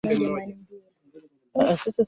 mimea 0.07 0.19
na 0.27 0.31
wanyama 0.33 0.63
wanaogunduliwa 0.63 1.29
kila 1.53 1.77
siku 1.77 1.79
Sasa 1.79 1.99